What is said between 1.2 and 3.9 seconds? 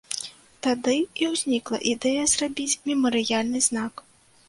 і ўзнікла ідэя зрабіць мемарыяльны